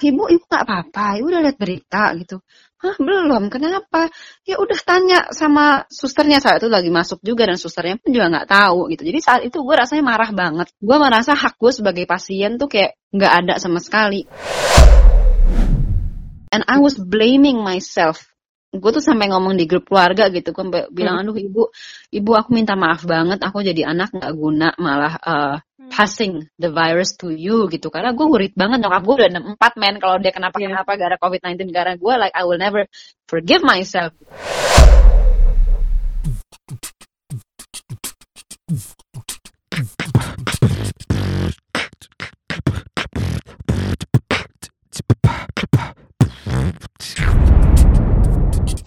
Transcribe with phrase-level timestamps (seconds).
[0.00, 1.20] ibu ibu nggak apa-apa.
[1.20, 2.40] Ibu udah lihat berita gitu.
[2.80, 3.52] Hah belum.
[3.52, 4.08] Kenapa?
[4.48, 6.40] Ya udah tanya sama susternya.
[6.40, 9.02] Saat itu lagi masuk juga dan susternya pun juga nggak tahu gitu.
[9.04, 10.72] Jadi saat itu gue rasanya marah banget.
[10.80, 14.24] Gue merasa hak gue sebagai pasien tuh kayak nggak ada sama sekali.
[16.50, 18.29] And I was blaming myself
[18.70, 21.34] gue tuh sampai ngomong di grup keluarga gitu gue sampai bilang Hmm.
[21.34, 21.62] aduh ibu
[22.14, 25.56] ibu aku minta maaf banget aku jadi anak nggak guna malah uh,
[25.90, 29.94] passing the virus to you gitu karena gue worried banget nyokap gue udah 64 men
[29.98, 30.70] kalau dia kenapa Iya.
[30.70, 32.86] kenapa gara covid-19 gara gue like I will never
[33.26, 34.14] forgive myself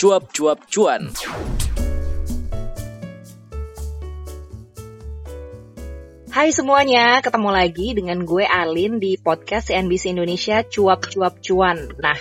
[0.03, 1.07] Cuap-cuap cuan.
[6.27, 11.88] Hai semuanya, ketemu lagi dengan gue Alin di podcast CNBC Indonesia Cuap Cuap Cuan.
[12.03, 12.20] Nah,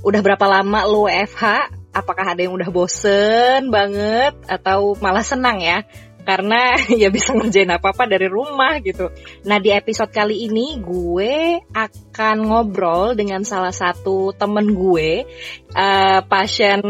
[0.00, 1.44] udah berapa lama lo WFH?
[1.92, 5.84] Apakah ada yang udah bosen banget atau malah senang ya?
[6.24, 9.10] Karena ya bisa ngerjain apa-apa dari rumah gitu.
[9.46, 15.24] Nah di episode kali ini gue akan ngobrol dengan salah satu temen gue
[15.74, 16.80] eh, pasien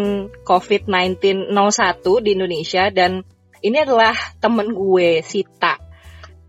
[0.42, 3.20] COVID-19 01 di Indonesia dan
[3.60, 5.89] ini adalah temen gue Sita.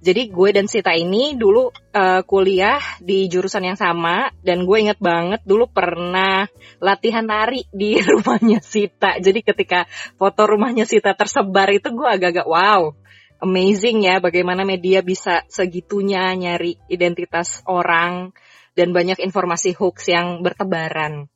[0.01, 4.97] Jadi gue dan Sita ini dulu eh, kuliah di jurusan yang sama dan gue inget
[4.97, 6.49] banget dulu pernah
[6.81, 9.21] latihan nari di rumahnya Sita.
[9.21, 9.85] Jadi ketika
[10.17, 12.97] foto rumahnya Sita tersebar itu gue agak-agak wow,
[13.45, 18.33] amazing ya bagaimana media bisa segitunya nyari identitas orang
[18.73, 21.29] dan banyak informasi hoax yang bertebaran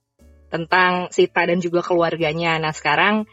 [0.49, 2.57] tentang Sita dan juga keluarganya.
[2.57, 3.29] Nah sekarang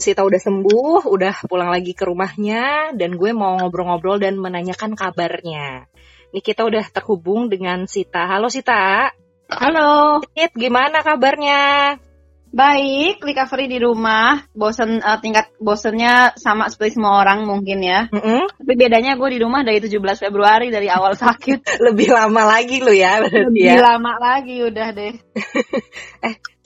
[0.00, 5.92] Sita udah sembuh, udah pulang lagi ke rumahnya, dan gue mau ngobrol-ngobrol dan menanyakan kabarnya.
[6.32, 8.24] Ini kita udah terhubung dengan Sita.
[8.24, 9.12] Halo Sita,
[9.52, 12.00] halo Sit, gimana kabarnya?
[12.50, 18.50] baik recovery di rumah bosen eh, tingkat bosennya sama seperti semua orang mungkin ya Mm-mm.
[18.58, 22.90] tapi bedanya gue di rumah dari 17 Februari dari awal sakit Lebih lama lagi lo
[22.90, 23.78] ya, lebih ya.
[23.78, 25.14] lama lagi udah deh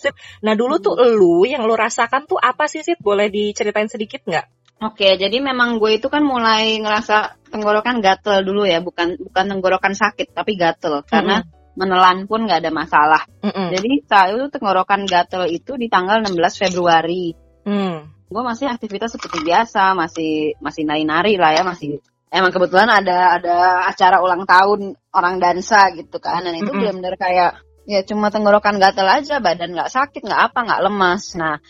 [0.44, 3.00] Nah dulu tuh lu yang lu rasakan tuh apa sih Sit?
[3.00, 4.76] Boleh diceritain sedikit nggak?
[4.84, 9.94] Oke, jadi memang gue itu kan mulai ngerasa tenggorokan gatel dulu ya, bukan bukan tenggorokan
[9.94, 11.46] sakit tapi gatel karena
[11.78, 13.22] menelan pun nggak ada masalah.
[13.40, 13.70] Mm-mm.
[13.70, 17.34] Jadi saat itu tenggorokan gatel itu di tanggal 16 Februari.
[17.64, 18.12] Hmm.
[18.26, 22.02] Gue masih aktivitas seperti biasa, masih masih nari-nari lah ya, masih
[22.34, 26.82] emang kebetulan ada ada acara ulang tahun orang dansa gitu kan, dan itu Mm-mm.
[26.82, 31.22] benar-benar kayak ya cuma tenggorokan gatel aja, badan nggak sakit, nggak apa, nggak lemas.
[31.36, 31.60] Nah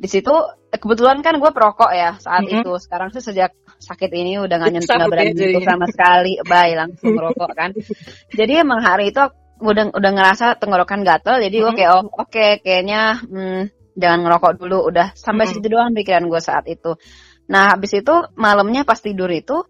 [0.00, 0.32] di situ
[0.72, 2.64] eh, kebetulan kan gue perokok ya saat Mm-mm.
[2.64, 2.72] itu.
[2.80, 6.72] Sekarang tuh sejak sakit ini udah nggak nyentuh nggak berani ya nyentuh sama sekali, bye
[6.76, 7.70] langsung merokok kan.
[8.32, 9.20] Jadi emang hari itu
[9.60, 13.62] udah udah ngerasa tenggorokan gatel, jadi gue kayak oh oke kayaknya hmm,
[13.96, 14.88] jangan ngerokok dulu.
[14.88, 15.52] Udah sampai Mhm.
[15.52, 16.96] situ doang pikiran gue saat itu.
[17.52, 19.64] Nah habis itu malamnya pas tidur itu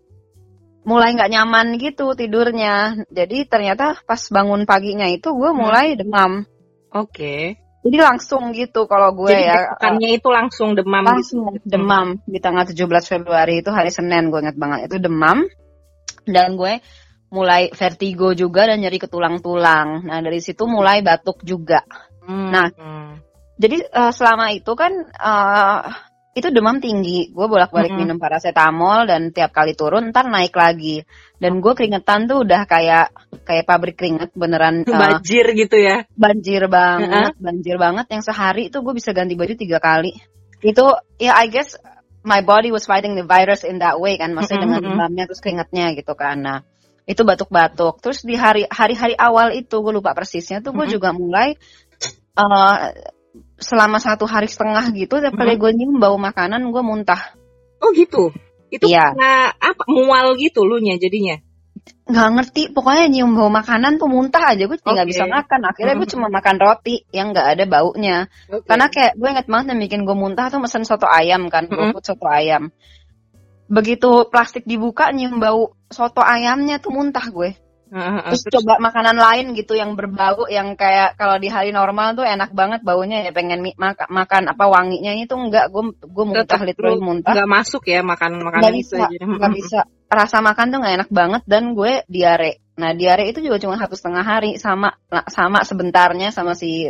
[0.84, 3.04] mulai nggak nyaman gitu tidurnya.
[3.12, 6.44] Jadi ternyata pas bangun paginya itu gue mulai demam.
[6.92, 7.60] Oke.
[7.80, 11.12] Jadi langsung gitu kalau gue Jadi ya tekannya itu langsung demam gitu.
[11.16, 12.76] langsung demam di tanggal 17
[13.08, 15.48] Februari itu hari Senin gue ingat banget itu demam
[16.28, 16.84] dan gue
[17.32, 20.04] mulai vertigo juga dan nyeri ke tulang-tulang.
[20.04, 21.80] Nah dari situ mulai batuk juga.
[22.20, 22.50] Hmm.
[22.52, 22.68] Nah,
[23.60, 25.80] Jadi eh, selama itu kan eh,
[26.30, 27.34] itu demam tinggi.
[27.34, 28.06] Gue bolak-balik Mm-mm.
[28.06, 31.02] minum paracetamol dan tiap kali turun ntar naik lagi.
[31.40, 33.10] Dan gue keringetan tuh udah kayak
[33.42, 36.06] kayak pabrik keringet beneran eh, banjir gitu ya.
[36.14, 40.14] banjir banget, banjir banget yang sehari itu gue bisa ganti baju tiga kali.
[40.62, 41.74] Itu ya I guess
[42.22, 44.94] my body was fighting the virus in that way kan, maksudnya dengan Mm-mm.
[44.94, 46.38] demamnya terus keringatnya gitu kan.
[46.38, 46.58] Nah
[47.10, 47.98] itu batuk-batuk.
[47.98, 50.94] Terus di hari hari-hari awal itu gue lupa persisnya tuh gue Mm-mm.
[50.94, 51.58] juga mulai
[52.38, 52.86] eh,
[53.60, 57.36] selama satu hari setengah gitu, tiap kali gue nyium bau makanan gue muntah.
[57.80, 58.32] Oh gitu.
[58.72, 59.12] Itu Iya.
[59.14, 59.82] karena apa?
[59.86, 61.38] Mual gitu lu nya jadinya.
[62.10, 65.12] nggak ngerti pokoknya nyium bau makanan tuh muntah aja gue nggak Oke.
[65.14, 68.26] bisa makan akhirnya gue cuma makan roti yang nggak ada baunya
[68.66, 71.94] Karena kayak gue inget banget yang bikin gue muntah tuh mesen soto ayam kan, Mm-mm.
[71.94, 72.74] GoFood soto ayam.
[73.70, 77.54] Begitu plastik dibuka nyium bau soto ayamnya tuh muntah gue.
[77.90, 82.54] Terus coba makanan lain gitu yang berbau yang kayak kalau di hari normal tuh enak
[82.54, 87.34] banget baunya ya pengen maka- makan apa wanginya itu enggak gue gue muntah literally muntah.
[87.34, 89.18] nggak masuk ya makan makanan Nggak itu bisa, aja.
[89.26, 89.80] nggak bisa.
[90.10, 92.52] Rasa makan tuh nggak enak banget dan gue diare.
[92.78, 94.94] Nah diare itu juga cuma satu setengah hari sama
[95.26, 96.86] sama sebentarnya sama si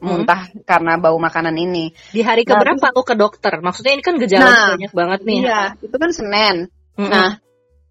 [0.00, 1.92] muntah karena bau makanan ini.
[2.10, 3.60] Di hari Nah, keberapa lu ke dokter?
[3.60, 5.38] Maksudnya ini kan gejala Nah, banyak banget nih.
[5.44, 6.56] Iya, itu kan Senin.
[6.96, 7.12] Mm-mm.
[7.12, 7.30] Nah,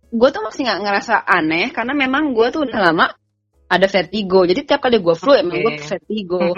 [0.09, 3.05] gue tuh masih nggak ngerasa aneh karena memang gue tuh udah lama
[3.69, 4.43] ada vertigo.
[4.49, 6.57] Jadi tiap kali gue flu emang gue vertigo.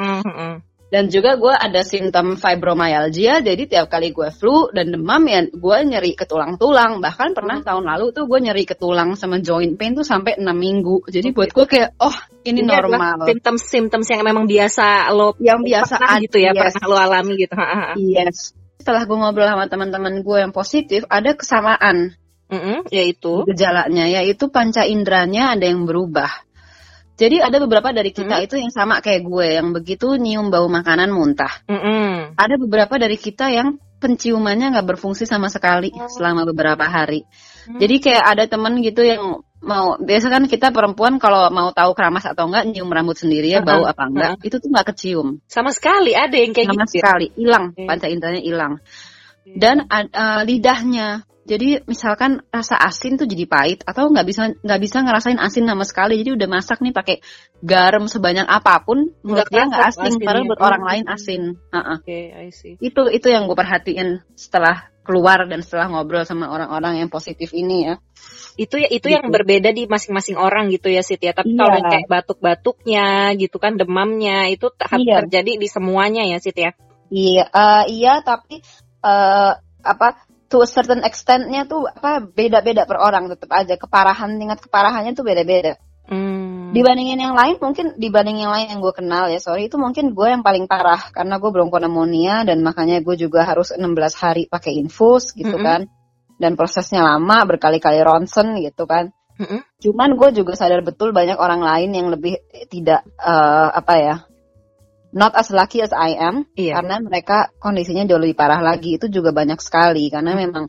[0.92, 5.78] Dan juga gue ada simptom fibromyalgia, jadi tiap kali gue flu dan demam ya gue
[5.88, 7.00] nyeri ke tulang-tulang.
[7.00, 7.68] Bahkan pernah Hmm.
[7.68, 11.08] tahun lalu tuh gue nyeri ke tulang sama joint pain tuh sampai 6 minggu.
[11.08, 11.36] Jadi Oke.
[11.40, 12.12] buat gue kayak, oh
[12.44, 13.24] ini, adalah normal.
[13.24, 16.60] Symptoms-symptoms yang memang biasa lo Yang biasa pernah gitu ya, yes.
[16.60, 17.56] pernah lo alami gitu.
[17.96, 18.38] Yes.
[18.84, 22.20] Setelah gue ngobrol sama teman-teman gue yang positif, ada kesamaan
[22.52, 26.30] Mm-mm, yaitu gejalanya, yaitu panca inderanya ada yang berubah.
[27.16, 31.14] Jadi ada beberapa dari kita itu yang sama kayak gue, yang begitu nyium bau makanan
[31.14, 31.64] muntah.
[31.70, 32.36] Mm-mm.
[32.36, 37.22] ada beberapa dari kita yang penciumannya nggak berfungsi sama sekali selama beberapa hari.
[37.70, 37.78] Hmm.
[37.78, 42.26] Jadi kayak ada temen gitu yang mau biasa kan kita perempuan kalau mau tahu keramas
[42.26, 45.70] atau enggak nyium rambut sendiri ya bau Uh-uh, apa enggak itu tuh nggak kecium sama
[45.70, 46.98] sekali ada yang kayak sama gitu.
[46.98, 47.02] ya?
[47.06, 48.74] sekali hilang panca inderanya hilang
[49.46, 55.02] dan eh, lidahnya jadi misalkan rasa asin tuh jadi pahit atau nggak bisa nggak bisa
[55.02, 57.18] ngerasain asin sama sekali jadi udah masak nih pakai
[57.60, 60.90] garam sebanyak apa pun menurut Nggak dia nggak asin padahal buat orang Hmm.
[60.94, 61.42] lain asin
[61.74, 62.78] Uh-uh Oke, I see.
[62.78, 67.90] itu itu yang gue perhatiin setelah keluar dan setelah ngobrol sama orang-orang yang positif ini
[67.90, 67.96] ya
[68.54, 69.18] Itu ya itu Gitu.
[69.18, 71.32] yang berbeda di masing-masing orang gitu ya Sit ya.
[71.34, 71.78] Tapi kalau Iya.
[71.82, 75.26] yang kayak batuk-batuknya gitu kan demamnya itu Iya.
[75.26, 76.76] terjadi di semuanya ya Sit ya.
[77.10, 78.62] iya eh, iya tapi
[79.02, 79.52] eh,
[79.82, 80.08] apa
[80.52, 85.24] to a certain extentnya tuh apa beda-beda per orang tetap aja keparahan tingkat keparahannya tuh
[85.24, 85.80] beda-beda
[86.12, 86.76] Hmm.
[86.76, 90.28] dibandingin yang lain mungkin dibanding yang lain yang gue kenal ya sorry itu mungkin gue
[90.28, 95.32] yang paling parah karena gue bronkonemonia dan makanya gue juga harus 16 hari pakai infus
[95.32, 95.64] gitu Mm-mm.
[95.64, 95.82] kan
[96.36, 99.62] dan prosesnya lama berkali-kali ronsen gitu kan Mm-mm.
[99.82, 102.38] Cuman gue juga sadar betul banyak orang lain yang lebih
[102.70, 104.16] tidak eh, apa ya,
[105.12, 106.80] not as lucky as I am, Iya.
[106.80, 108.96] karena mereka kondisinya jauh lebih parah lagi.
[108.98, 110.42] Itu juga banyak sekali karena Hmm.
[110.48, 110.66] memang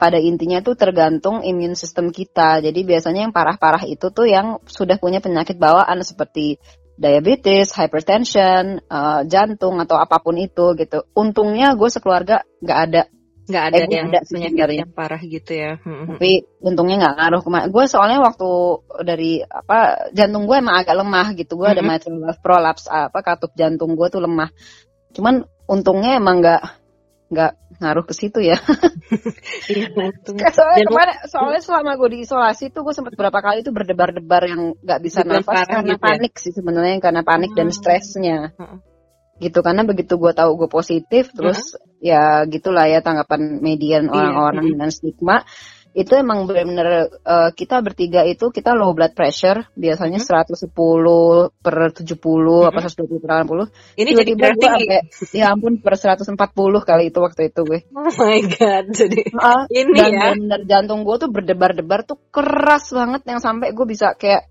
[0.00, 2.58] pada intinya tuh tergantung imun sistem kita.
[2.58, 6.58] Jadi biasanya yang parah-parah itu tuh yang sudah punya penyakit bawaan seperti
[6.98, 11.06] diabetes, hypertension, eh, jantung atau apa pun itu gitu.
[11.14, 13.02] Untungnya gue sekeluarga nggak ada
[13.52, 15.76] nggak ada Eh, yang ada penyakit yang parah gitu ya.
[15.84, 16.16] Hmm.
[16.16, 18.48] tapi untungnya nggak ngaruh ke mana gue soalnya waktu
[19.04, 21.88] dari apa jantung gue emang agak lemah gitu gue ada Mhm.
[21.92, 24.48] mitral valve prolapse apa katup jantung gue tuh lemah
[25.12, 26.62] cuman untungnya emang nggak
[27.28, 28.56] nggak ngaruh ke situ ya
[29.72, 29.88] Iya,
[30.52, 34.62] soalnya kemarin soalnya selama gue di isolasi tuh gue sempat berapa kali tuh berdebar-debar yang
[34.76, 36.02] nggak bisa nafas karena gitu ya?
[36.02, 37.76] panik sih sebenarnya karena panik dan Hmm.
[37.76, 38.38] stresnya.
[39.42, 44.64] Gitu karena begitu gue tahu gue positif terus ya gitulah ya tanggapan median Iya, orang-orang
[44.64, 44.72] mm.
[44.78, 45.36] dengan stigma
[45.92, 46.88] itu emang benar-benar
[47.20, 50.72] eh, kita bertiga itu kita low blood pressure biasanya 110
[51.60, 52.16] per 70
[52.64, 54.88] apa 120 per 80 Ini jadi gue tinggi.
[54.88, 56.32] sampai ya ampun per 140
[56.88, 58.84] kali itu waktu itu gue Oh my god.
[58.88, 60.24] Jadi Ah, ini dan ya.
[60.32, 64.48] benar jantung gue tuh berdebar-debar tuh keras banget yang sampai gue bisa kayak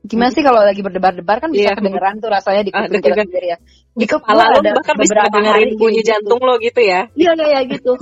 [0.00, 1.76] gimana sih kalau lagi berdebar-debar kan bisa Iya.
[1.76, 3.58] kedengeran tuh rasanya di Ah, kuping kita sendiri ya
[3.92, 6.08] Di kepala lo ada bahkan bisa dengerin bunyi gitu.
[6.16, 7.10] jantung lo gitu ya.
[7.12, 7.92] Iya kayak gitu.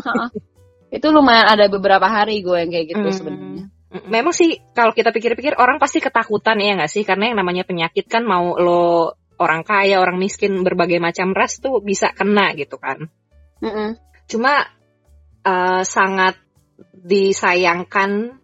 [0.96, 3.16] itu lumayan ada beberapa hari gue yang kayak gitu Hmm.
[3.16, 3.64] sebenarnya.
[4.08, 8.04] Memang sih kalau kita pikir-pikir orang pasti ketakutan ya nggak sih karena yang namanya penyakit
[8.04, 13.08] kan mau lo orang kaya orang miskin berbagai macam ras tuh bisa kena gitu kan.
[13.64, 13.96] Mm-mm.
[14.28, 14.60] Cuma
[15.42, 16.36] eh, sangat
[16.92, 18.38] disayangkan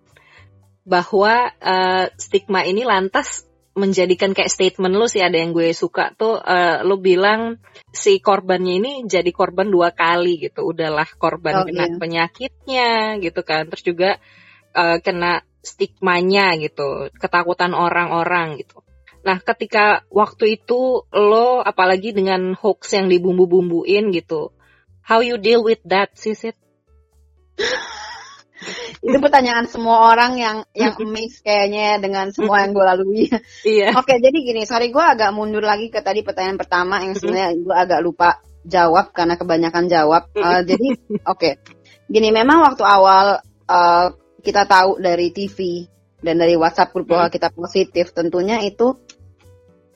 [0.85, 6.39] bahwa eh, stigma ini lantas menjadikan kayak statement lu sih ada yang gue suka tuh
[6.39, 7.59] eh, lu bilang
[7.91, 10.63] si korbannya ini jadi korban dua kali gitu.
[10.71, 11.97] Udahlah korban Oh, kena iya.
[11.99, 13.67] penyakitnya gitu kan.
[13.73, 14.11] Terus juga
[14.77, 18.85] eh, kena stigmanya gitu ketakutan orang-orang gitu.
[19.25, 24.53] Nah ketika waktu itu lo apalagi dengan hoax yang dibumbu-bumbuin gitu
[25.05, 26.57] how you deal with that sisit
[29.07, 33.25] Itu pertanyaan semua orang yang yang amazed kayaknya dengan semua yang gue lalui.
[33.69, 37.57] iya Oke, jadi gini, sorry gue agak mundur lagi ke tadi pertanyaan pertama yang sebenarnya
[37.59, 40.33] gue agak lupa jawab karena kebanyakan jawab.
[40.33, 40.89] Eh, jadi
[41.29, 41.51] oke,
[42.09, 44.09] gini memang waktu awal eh,
[44.45, 45.89] kita tahu dari TV
[46.25, 48.97] dan dari WhatsApp grup bahwa kita positif, tentunya itu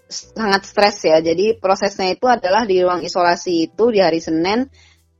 [0.08, 1.20] sangat stres ya.
[1.20, 4.68] Jadi prosesnya itu adalah di ruang isolasi itu di hari Senin.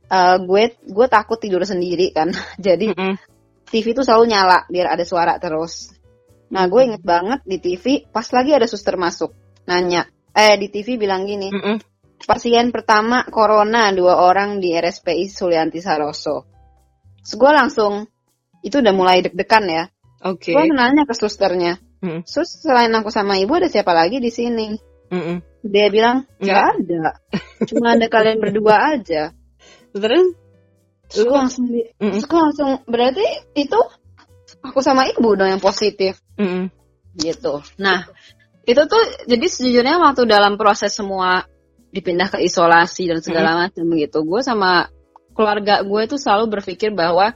[0.09, 3.13] eh, gue gue takut tidur sendiri kan, jadi Mm-mm.
[3.69, 5.93] TV itu selalu nyala biar ada suara terus.
[6.49, 9.33] Nah, gue inget banget di TV pas lagi ada suster masuk
[9.69, 11.77] nanya, eh di TV bilang gini, Mm-mm.
[12.25, 16.49] pasien pertama corona dua orang di RSPI Sulianti Saroso.
[17.21, 17.93] Terus gue langsung
[18.65, 19.83] itu udah mulai deg-degan ya.
[20.25, 22.23] oke Gue nanya ke susternya, Mm.
[22.23, 24.71] sus selain aku sama ibu ada siapa lagi di sini?
[25.11, 25.43] Mm-mm.
[25.67, 27.19] Dia bilang nggak ada,
[27.67, 29.35] cuma ada kalian berdua aja.
[29.93, 30.33] terus
[31.09, 32.11] Terus gue langsung, di- Mm-mm.
[32.13, 33.25] terus gue langsung berarti
[33.57, 33.79] itu
[34.61, 36.21] aku sama ibu dong yang positif.
[36.37, 36.69] Mm-mm.
[37.17, 37.59] gitu.
[37.81, 38.05] Nah,
[38.69, 41.43] itu tuh jadi sejujurnya waktu dalam proses semua
[41.89, 44.93] dipindah ke isolasi dan segala macam gitu gue sama
[45.33, 47.33] keluarga gue tuh selalu berpikir bahwa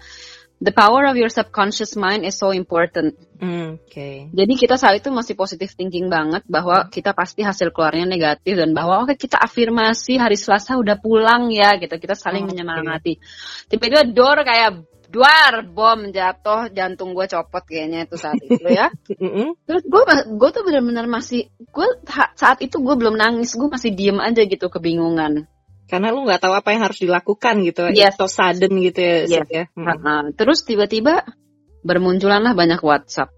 [0.63, 3.19] the power of your subconscious mind is so important.
[3.43, 4.31] Hmm, Oke.
[4.31, 8.71] jadi kita saat itu masih positive thinking banget bahwa kita pasti hasil keluarnya negatif dan
[8.71, 11.91] bahwa oke kita afirmasi hari Selasa udah pulang ya gitu.
[11.99, 12.55] Kita saling Oke.
[12.55, 13.19] menyemangati.
[13.67, 18.87] Tiba-tiba door kayak duar bom jatuh jantung gue copot kayaknya itu saat itu ya.
[19.67, 20.01] Terus gue
[20.39, 21.87] gue tuh benar-benar masih gue
[22.39, 25.45] saat itu gue belum nangis gue masih diem aja gitu kebingungan
[25.93, 27.93] Karena lu nggak tahu apa yang harus dilakukan gitu.
[27.93, 28.17] Yes.
[28.17, 29.17] So sudden gitu ya.
[29.29, 29.47] Yes.
[29.53, 29.63] Ya.
[29.77, 30.01] Mm.
[30.01, 31.21] Nah, terus tiba-tiba
[31.85, 33.29] bermunculanlah banyak WhatsApp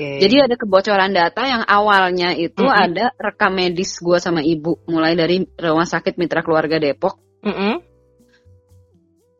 [0.00, 0.16] Oke.
[0.16, 2.72] Jadi ada kebocoran data yang awalnya itu Mhm.
[2.72, 7.20] ada rekam medis gue sama ibu, mulai dari rumah sakit Mitra Keluarga Depok.
[7.44, 7.84] Mm-mm.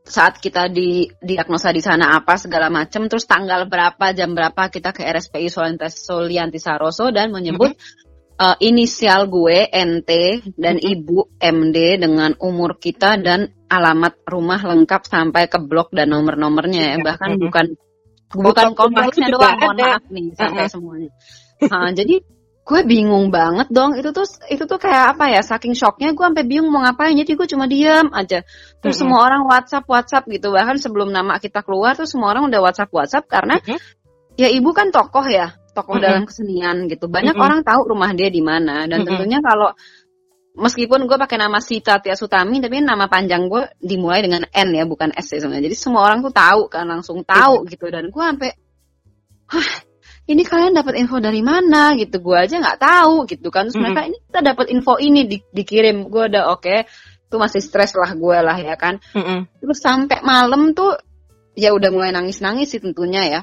[0.05, 4.93] Saat kita di diagnosa di sana apa segala macam, terus tanggal berapa, jam berapa kita
[4.93, 5.49] ke RSPI
[5.89, 7.73] Solianti, Saroso dan menyebut
[8.41, 10.11] eh, inisial gue NT
[10.57, 10.91] dan Mhm.
[10.97, 16.95] ibu MD dengan umur kita dan alamat rumah lengkap sampai ke blok dan nomor-nomornya ya.
[16.97, 17.05] Iya.
[17.05, 17.41] Bahkan Mhm.
[17.45, 17.67] bukan
[18.31, 20.73] bukan juga doang, mohon maaf nih sampai Uh-uh.
[20.73, 21.11] semuanya.
[21.67, 22.17] Nah, jadi
[22.61, 26.47] gue bingung banget dong itu tuh itu tuh kayak apa ya saking shocknya gue sampai
[26.47, 28.47] bingung mau ngapain jadi gue cuma diam aja
[28.79, 29.11] terus Mm-mm.
[29.11, 32.95] semua orang WhatsApp WhatsApp gitu bahkan sebelum nama kita keluar tuh semua orang udah WhatsApp
[32.95, 33.75] WhatsApp karena Mhm.
[34.39, 36.05] ya ibu kan tokoh ya tokoh Mm-mm.
[36.05, 37.09] dalam kesenian gitu.
[37.09, 37.47] Banyak Mm-mm.
[37.49, 38.85] orang tahu rumah dia di mana.
[38.85, 39.17] Dan Mm-mm.
[39.17, 39.73] tentunya kalau
[40.61, 44.85] meskipun gue pakai nama Sita Tia Sutami tapi nama panjang gue dimulai dengan N ya
[44.85, 45.73] bukan S ya sebenarnya.
[45.73, 47.89] Jadi semua orang tuh tahu kan langsung tahu gitu.
[47.89, 48.53] Dan gue sampai
[49.51, 49.71] hah
[50.29, 51.97] ini kalian dapat info dari mana?
[51.97, 52.21] Gitu.
[52.21, 53.67] Gue aja nggak tahu gitu kan.
[53.67, 53.91] Terus Mm-mm.
[53.97, 56.07] mereka ini kita dapat info ini di- dikirim.
[56.13, 56.85] Gue udah oke.
[57.31, 59.01] Tuh masih stres lah gue lah ya kan.
[59.17, 59.47] Mm-mm.
[59.63, 60.99] terus sampai malam tuh
[61.55, 63.41] ya udah mulai nangis nangis sih tentunya ya.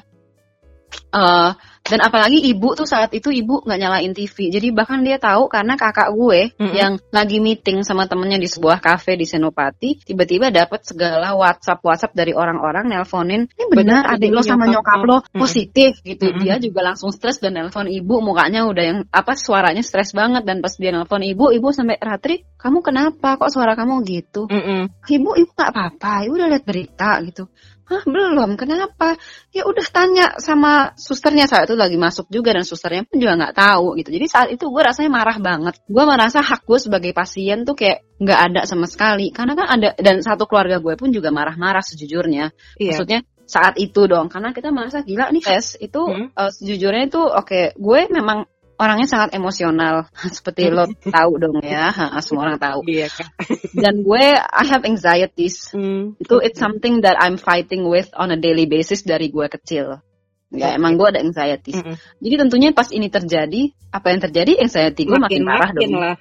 [1.08, 1.50] Eh,
[1.88, 5.76] dan apalagi ibu tuh saat itu ibu nggak nyalain TV jadi bahkan dia tahu karena
[5.76, 6.74] kakak gue Mm-mm.
[6.74, 12.16] yang lagi meeting sama temennya di sebuah kafe di Senopati tiba-tiba dapat segala WhatsApp WhatsApp
[12.16, 16.28] dari orang-orang nelponin ini benar adik lo sama nyokap nyokap lo." positif gitu.
[16.28, 16.42] Mm-mm.
[16.42, 18.20] dia juga langsung stres dan nelpon ibu.
[18.20, 20.44] Mukanya udah yang apa suaranya stres banget.
[20.44, 23.38] Dan pas dia nelpon ibu ibu sampai Ratri kamu kenapa?
[23.38, 24.48] Kok suara kamu gitu?
[24.48, 24.90] Mm-mm.
[25.08, 26.26] ibu ibu nggak apa-apa.
[26.26, 27.48] Ibu udah lihat berita gitu
[27.88, 29.16] Hah belum kenapa?
[29.48, 31.48] Ya udah tanya sama susternya.
[31.48, 34.12] Saat itu lagi masuk juga dan susternya pun juga nggak tahu gitu.
[34.12, 35.80] Jadi saat itu gue rasanya marah banget.
[35.88, 39.32] Gue merasa hak gue sebagai pasien tuh kayak nggak ada sama sekali.
[39.32, 42.52] Karena kan ada dan satu keluarga gue pun juga marah-marah sejujurnya.
[42.76, 42.92] Iya.
[42.92, 44.28] maksudnya saat itu dong.
[44.28, 46.28] Karena kita merasa gila nih tes itu Hmm.
[46.28, 48.44] eh, sejujurnya itu oke gue memang
[48.78, 50.06] orangnya sangat emosional
[50.36, 51.90] seperti lo tahu dong ya
[52.22, 53.26] semua orang tahu Iya kan.
[53.84, 56.16] dan gue I have anxieties Mm.
[56.16, 60.00] itu it's something that I'm fighting with on a daily basis dari gue kecil
[60.48, 61.92] ya emang gue ada anxieties Mm-mm.
[62.24, 66.16] jadi tentunya pas ini terjadi apa yang terjadi anxiety gue makin, parah makin dong lah.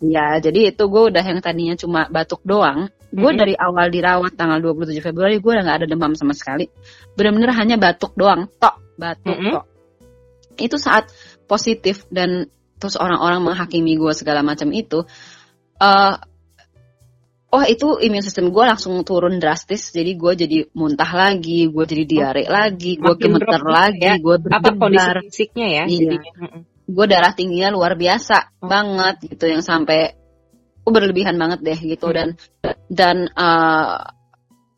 [0.00, 3.36] ya jadi itu gue udah yang tadinya cuma batuk doang gue Mm-mm.
[3.36, 6.64] dari awal dirawat tanggal 27 Februari gue udah nggak ada demam sama sekali
[7.12, 9.52] bener-bener hanya batuk doang tok batuk Mm-mm.
[9.60, 9.64] tok
[10.58, 11.12] itu saat
[11.48, 12.46] positif dan
[12.78, 15.02] terus orang-orang menghakimi gue segala macam itu
[15.80, 16.14] eh
[17.48, 22.04] oh itu imun sistem gue langsung turun drastis jadi gue jadi muntah lagi gue jadi
[22.04, 24.20] diare lagi gue Oh, gemeter drop lagi ya.
[24.20, 25.84] gue Apa kondisi berdebar fisiknya ya?
[25.88, 26.12] Iya.
[26.88, 28.68] gue darah tingginya luar biasa Oh.
[28.68, 30.12] banget gitu yang sampai
[30.84, 32.16] oh, berlebihan banget deh gitu Hmm.
[32.16, 32.28] dan
[32.92, 33.96] dan eh,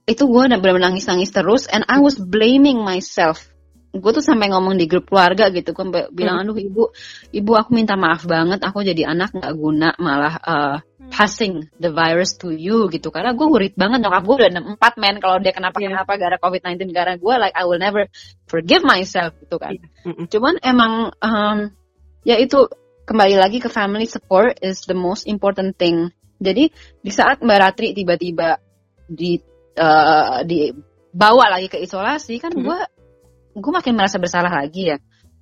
[0.06, 3.50] itu gue udah benar nangis nangis terus and I was blaming myself
[3.90, 6.54] gue tuh sampai ngomong di grup keluarga gitu gue sampai bilang Hmm.
[6.54, 6.82] aduh ibu
[7.34, 10.76] ibu aku minta maaf banget aku jadi anak nggak guna malah eh,
[11.10, 15.16] passing the virus to you gitu karena gue worried banget nyokap gue udah 64 men
[15.18, 15.90] kalau dia kenapa Iya.
[15.90, 18.06] kenapa gara COVID-19 gara gue like I will never
[18.46, 19.74] forgive myself gitu kan
[20.06, 20.30] Mm-mm.
[20.30, 21.58] cuman emang um,
[22.22, 22.70] ya itu
[23.10, 26.70] kembali lagi ke family support is the most important thing jadi
[27.02, 28.62] di saat mbak Ratri tiba-tiba
[29.10, 29.34] di
[29.74, 32.62] uh, dibawa lagi ke isolasi kan Mhm.
[32.62, 32.78] gue
[33.54, 34.96] gue makin merasa bersalah lagi ya.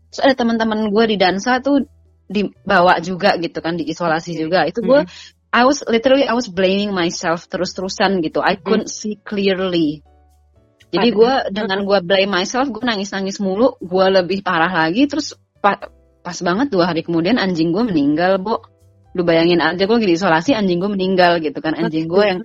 [0.08, 1.84] Terus ada teman-teman gue di dansa tuh
[2.28, 4.64] dibawa juga gitu kan diisolasi juga.
[4.68, 5.36] Itu gue Mhm.
[5.48, 8.44] I was literally I was blaming myself terus-terusan gitu.
[8.44, 10.04] I couldn't see clearly.
[10.88, 15.08] Jadi gue dengan gue blame myself gue nangis-nangis mulu gue lebih parah lagi.
[15.08, 15.88] Terus pa-
[16.20, 18.60] pas banget dua hari kemudian anjing gue meninggal bo.
[19.16, 21.72] Lu bayangin aja gue lagi diisolasi anjing gue meninggal gitu kan.
[21.76, 22.40] Anjing gue yang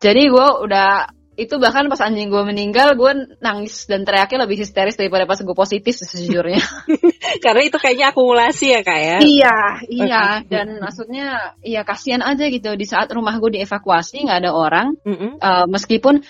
[0.00, 0.88] jadi gue udah
[1.34, 5.56] itu bahkan pas anjing gue meninggal gue nangis dan teriaknya lebih histeris daripada pas gue
[5.56, 6.62] positif sejujurnya
[7.44, 9.18] Karena itu kayaknya akumulasi ya kak ya.
[9.22, 9.58] iya
[9.90, 14.94] iya dan maksudnya iya kasihan aja gitu di saat rumah gue dievakuasi nggak ada orang
[15.02, 15.42] Mm-mm.
[15.42, 16.22] Uh, meskipun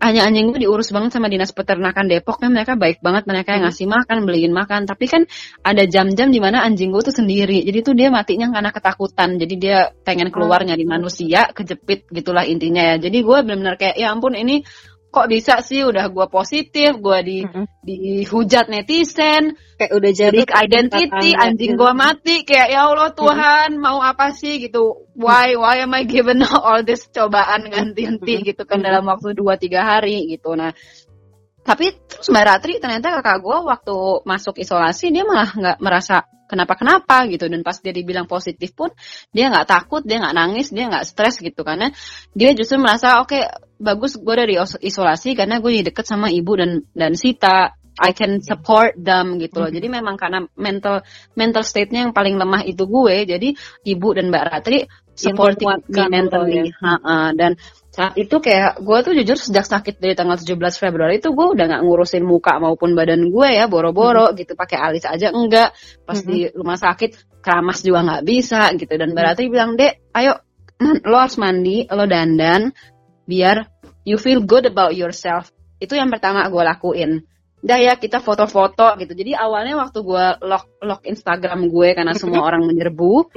[0.00, 2.50] anjing-anjing gue diurus banget sama dinas peternakan Depok kan.
[2.50, 4.88] Mereka baik banget mereka yang ngasih makan beliin makan.
[4.88, 5.22] Tapi kan
[5.60, 7.60] ada jam-jam di mana anjing gue tuh sendiri.
[7.62, 9.36] Jadi tuh dia matinya karena ketakutan.
[9.36, 12.96] Jadi dia pengen keluar nyari manusia kejepit gitulah intinya ya.
[12.96, 14.64] Jadi gue benar-benar kayak ya ampun ini
[15.10, 17.66] kok bisa sih udah gue positif gue di Mm-mm.
[17.82, 24.28] dihujat netizen Kayak udah jadi identity anjing gue mati kayak ya Allah Tuhan mau apa
[24.36, 24.60] sih?
[24.60, 25.08] gitu.
[25.16, 28.44] Why why am I given all this cobaan ganti-ganti?
[28.44, 30.52] Gitu kan dalam waktu 2-3 hari gitu.
[30.52, 30.76] Nah
[31.60, 37.30] tapi terus Mbak Ratri ternyata kakak gue waktu masuk isolasi dia malah nggak merasa kenapa-kenapa
[37.30, 38.90] gitu dan pas dia dibilang positif pun
[39.30, 41.94] dia nggak takut dia nggak nangis dia nggak stres gitu karena
[42.34, 43.38] dia justru merasa oke
[43.78, 48.40] bagus gue dari isolasi karena gue jadi deket sama ibu dan dan Sita I can
[48.40, 49.68] support them gitu loh.
[49.68, 49.76] Mhm.
[49.76, 51.04] Jadi memang karena mental
[51.36, 53.28] mental state-nya yang paling lemah itu gue.
[53.28, 53.52] Jadi
[53.84, 54.88] ibu dan Mbak Ratri
[55.20, 56.64] supporting me menguatkan lo mentally.
[56.80, 57.36] Ha-ha.
[57.36, 57.60] Dan
[57.90, 61.64] saat itu kayak gue tuh jujur sejak sakit dari tanggal 17 Februari itu gue udah
[61.68, 65.76] nggak ngurusin muka maupun badan gue ya boro-boro gitu pakai alis aja enggak.
[66.08, 68.92] Pas di rumah sakit keramas juga nggak bisa gitu.
[68.96, 70.40] Dan Mbak Ratri bilang dek ayo
[70.80, 72.72] lo harus mandi lo dandan
[73.28, 73.68] biar
[74.08, 75.52] you feel good about yourself.
[75.76, 77.26] Itu yang pertama gue lakuin
[77.60, 79.12] Udah ya kita foto-foto gitu.
[79.12, 83.36] Jadi awalnya waktu gue lock lock Instagram gue karena semua orang menyerbu,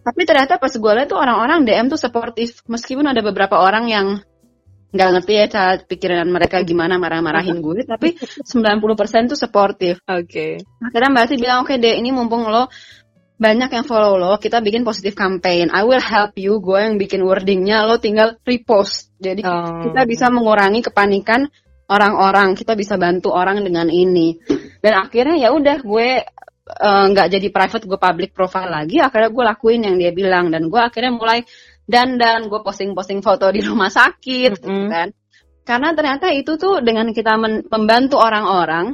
[0.00, 4.06] tapi ternyata pas gue lihat tuh orang-orang DM tuh supportive meskipun ada beberapa orang yang
[4.88, 10.00] nggak ngerti ya cara pikiran mereka gimana marah-marahin gue, tapi 90% tuh supportive.
[10.08, 10.64] Oke.
[10.80, 12.72] Akhirnya Mbak Ati bilang oke deh ini mumpung lo
[13.38, 15.70] banyak yang follow lo, kita bikin positive campaign.
[15.70, 16.58] I will help you.
[16.58, 19.14] Gue yang bikin wordingnya, lo tinggal repost.
[19.20, 19.86] Jadi Oh.
[19.86, 21.46] kita bisa mengurangi kepanikan
[21.88, 24.36] orang-orang kita bisa bantu orang dengan ini.
[24.78, 26.08] Dan akhirnya ya udah gue
[26.68, 29.00] eh, nggak jadi private gue public profile lagi.
[29.00, 30.52] Akhirnya gue lakuin yang dia bilang.
[30.52, 31.42] Dan gue akhirnya mulai
[31.88, 34.92] dandan gue posting-posting foto di rumah sakit gitu Mm-mm.
[34.92, 35.08] kan.
[35.64, 38.92] Karena ternyata itu tuh dengan kita men- membantu orang-orang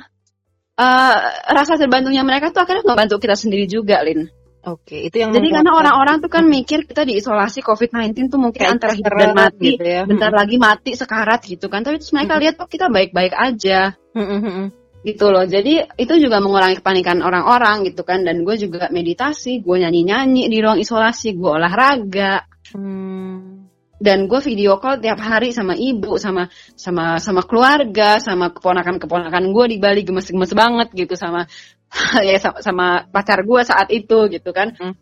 [0.79, 1.19] eh,
[1.51, 5.77] rasa terbantunya mereka tuh akhirnya ngebantu kita sendiri juga Lin Oke, itu yang jadi karena
[5.77, 9.77] orang-orang tuh kan mikir kita diisolasi COVID-19 tuh mungkin Kayak antara hidup dan mati.
[9.77, 10.03] gitu ya.
[10.09, 11.85] bentar lagi mati sekarat gitu kan.
[11.85, 13.93] Tapi terus mereka lihat kok kita baik-baik aja.
[14.17, 14.73] Mm-mm.
[15.05, 15.45] gitu loh.
[15.45, 18.25] Jadi itu juga mengurangi kepanikan orang-orang gitu kan.
[18.25, 22.49] Dan gue juga meditasi gue nyanyi-nyanyi di ruang isolasi gue olahraga.
[22.73, 23.69] Hmm.
[24.05, 29.65] dan gue video call tiap hari sama ibu sama sama sama keluarga sama keponakan-keponakan gue
[29.71, 31.47] di Bali gemes-gemes banget gitu sama
[32.29, 34.75] ya sama, sama pacar gue saat itu gitu kan.
[34.75, 34.95] Hmm.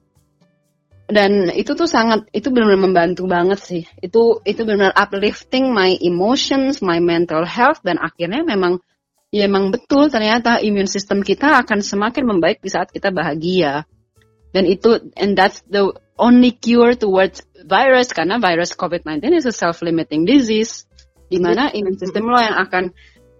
[1.13, 3.83] dan itu tuh sangat itu benar-benar membantu banget sih.
[4.01, 8.81] Itu itu benar-benar uplifting my emotions my mental health dan akhirnya memang
[9.29, 13.85] ya emang betul ternyata immune system kita akan semakin membaik di saat kita bahagia.
[14.57, 20.25] Dan itu and that's the only cure towards virus karena virus COVID-19 is a self-limiting
[20.25, 20.89] disease
[21.29, 22.93] di mana immune system lo yang akan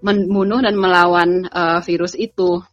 [0.03, 2.65] membunuh dan melawan uh, virus itu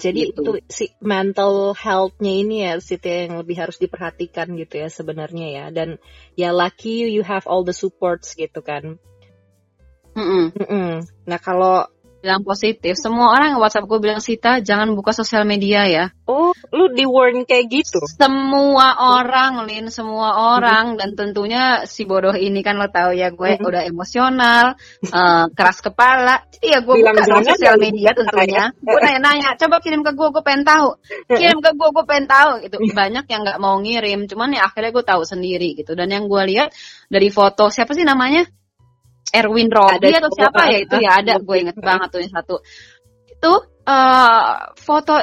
[0.00, 0.40] Jadi Gitu.
[0.40, 5.64] itu si mental health-nya ini ya Siti yang lebih harus diperhatikan gitu ya sebenarnya ya.
[5.68, 6.00] Dan
[6.40, 8.96] ya lucky you, you have all the supports gitu kan.
[10.16, 10.56] Mm-mm.
[10.56, 11.04] Mm-mm.
[11.28, 11.86] Nah kalau
[12.20, 12.94] bilang positif.
[13.00, 16.04] Semua orang WhatsApp gue bilang Sita jangan buka sosial media ya.
[16.28, 17.98] Oh lu di warn kayak gitu.
[18.06, 20.94] semua orang Lin semua orang.
[21.00, 23.64] Dan tentunya si bodoh ini kan lo tahu ya gue Mhm.
[23.66, 26.44] udah emosional eh, keras kepala.
[26.52, 28.64] Jadi ya gue Bilang buka dong jangan, sosial media tentunya.
[28.70, 28.76] Ya.
[28.76, 30.88] gue nanya-nanya coba kirim ke gue gue pengen tahu.
[31.32, 32.76] Kirim ke gue gue pengen tahu gitu.
[32.92, 35.96] Banyak yang nggak mau ngirim cuman ya akhirnya gue tahu sendiri gitu.
[35.96, 36.70] Dan yang gue lihat
[37.08, 38.44] dari foto siapa sih namanya
[39.30, 41.22] Erwin Robi atau siapa ya itu ya?
[41.22, 42.54] Ada gue inget banget tuh yang satu.
[43.30, 43.52] Itu
[43.86, 45.14] eh foto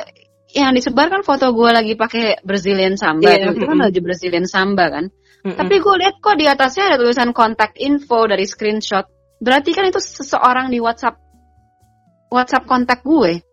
[0.56, 3.54] yang disebar kan foto gue lagi pakai Brazilian samba tuh.
[3.54, 5.06] itu kan lagi Brazilian samba kan?
[5.48, 5.54] Mm-mm.
[5.54, 9.06] tapi gue lihat kok di atasnya ada tulisan kontak info dari screenshot.
[9.38, 11.22] Berarti kan itu seseorang di WhatsApp
[12.34, 13.46] WhatsApp kontak gue.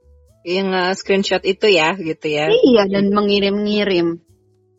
[0.42, 2.48] Yang uh, screenshot itu ya gitu ya.
[2.50, 4.18] Iya dan mengirim-ngirim.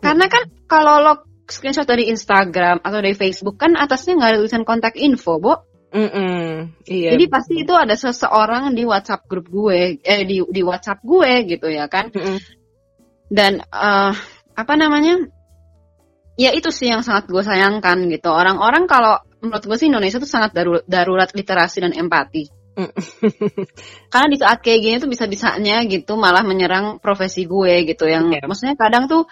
[0.01, 1.13] Karena kan kalau lo
[1.49, 5.53] screenshot dari Instagram atau dari Facebook kan atasnya nggak ada tulisan kontak info, Bo.
[5.95, 6.75] Mm-mm.
[6.83, 7.15] Iya.
[7.15, 11.71] Jadi pasti itu ada seseorang di WhatsApp grup gue, eh di di WhatsApp gue gitu
[11.71, 12.11] ya kan.
[12.11, 12.37] Mm-mm.
[13.31, 14.11] Dan eh,
[14.55, 15.23] apa namanya?
[16.35, 18.27] Ya itu sih yang sangat gue sayangkan gitu.
[18.27, 22.51] Orang-orang kalau menurut gue sih Indonesia tuh sangat darurat, darurat literasi dan empati.
[22.75, 22.91] Mm.
[24.11, 28.43] Karena di saat kayak gini tuh bisa-bisanya gitu malah menyerang profesi gue gitu yang Iya.
[28.43, 29.31] maksudnya kadang tuh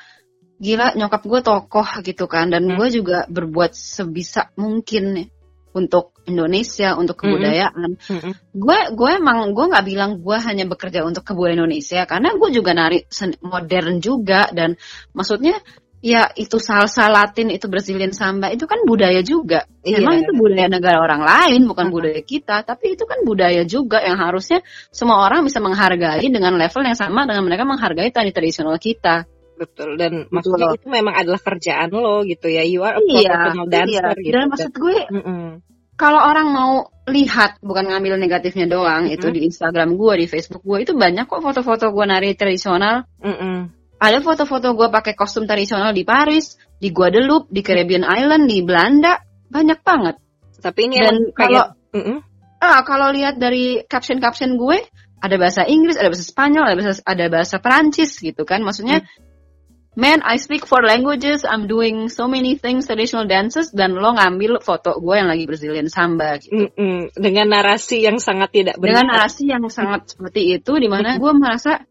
[0.64, 2.80] gila nyokap gue tokoh gitu kan dan Hmm.
[2.80, 5.28] gue juga berbuat sebisa mungkin
[5.74, 7.28] untuk Indonesia untuk Mm-mm.
[7.28, 8.34] kebudayaan Mm-mm.
[8.56, 12.72] gue gue emang gue nggak bilang gue hanya bekerja untuk kebudayaan Indonesia karena gue juga
[12.78, 13.04] nari
[13.44, 14.80] modern juga dan
[15.12, 15.60] maksudnya
[16.04, 19.64] ya itu salsa Latin, itu Brazilian samba, itu kan budaya juga.
[19.88, 20.04] Iya.
[20.04, 21.96] Emang itu budaya negara orang lain, bukan Uh-huh.
[21.96, 24.60] budaya kita, tapi itu kan budaya juga yang harusnya
[24.92, 29.24] semua orang bisa menghargai dengan level yang sama dengan mereka menghargai tari tradisional kita.
[29.54, 30.34] Betul dan Betul.
[30.58, 32.64] maksudnya itu memang adalah kerjaan lo gitu ya.
[32.64, 34.14] You are a Iya, professional dancer iya.
[34.18, 34.34] gitu.
[34.34, 35.44] Dan maksud gue Mm-mm.
[35.94, 36.72] kalau orang mau
[37.06, 39.36] lihat bukan ngambil negatifnya doang itu Mhm.
[39.36, 43.70] di Instagram gue di Facebook gue itu banyak kok foto-foto gue nari tradisional Mm-mm.
[44.00, 49.20] ada foto-foto gue pakai kostum tradisional di Paris di Guadeloupe di Caribbean Island di Belanda
[49.48, 50.16] banyak banget
[50.58, 52.18] Tapi ini dan kalau pengen- Mm-mm.
[52.58, 54.80] ah kalau lihat dari caption-caption gue
[55.20, 59.04] ada bahasa Inggris ada bahasa Spanyol ada bahasa ada bahasa Perancis gitu kan maksudnya
[59.94, 61.46] Man, I speak four languages.
[61.46, 65.86] I'm doing so many things, traditional dances, dan lo ngambil foto gue yang lagi Brazilian
[65.86, 66.66] samba gitu.
[66.74, 67.14] Mm-mm.
[67.14, 69.30] dengan narasi yang sangat tidak dengan benar.
[69.30, 71.86] narasi yang sangat seperti itu di mana gue merasa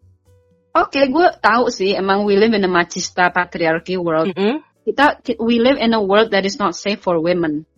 [0.74, 4.66] oke gue tahu sih emang we live in a machista patriarchy world Mm-mm.
[4.82, 7.70] kita we live in a world that is not safe for women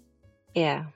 [0.56, 0.88] Ya.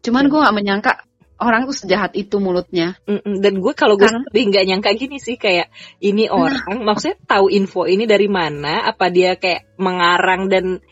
[0.00, 0.92] cuman gue nggak menyangka
[1.38, 3.38] orang tuh sejahat itu mulutnya Mm-mm.
[3.38, 5.70] Dan gue kalau gue Karena- lebih nggak nyangka gini sih kayak
[6.02, 8.86] ini orang maksudnya tahu info ini dari mana?
[8.86, 10.82] Apa dia kayak mengarang dan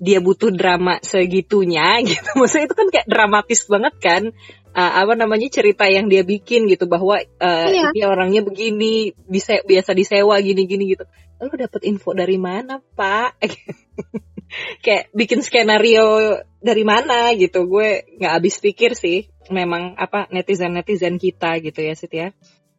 [0.00, 2.32] dia butuh drama segitunya gitu?
[2.40, 4.22] Maksudnya itu kan kayak dramatis banget kan?
[4.70, 7.90] Uh, apa namanya cerita yang dia bikin gitu bahwa uh, Iya.
[7.90, 11.02] ini orangnya begini bisa biasa disewa gini-gini gitu.
[11.42, 13.34] Lalu dapat info dari mana pak?
[14.84, 17.66] kayak bikin skenario dari mana gitu.
[17.66, 22.28] Gue nggak habis pikir sih memang apa netizen netizen kita gitu ya Sit ya?